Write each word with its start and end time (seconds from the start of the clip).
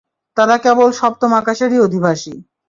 তারা 0.37 0.55
কেবল 0.57 0.89
সপ্তম 0.91 1.31
আকাশেরই 1.33 1.79
অধিবাসী। 1.79 2.33